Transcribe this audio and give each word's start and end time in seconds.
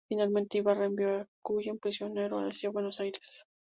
Finalmente 0.09 0.57
Ibarra 0.57 0.85
envió 0.85 1.15
a 1.15 1.27
Cullen 1.43 1.77
prisionero 1.77 2.39
hacia 2.39 2.71
Buenos 2.71 2.99
Aires. 2.99 3.45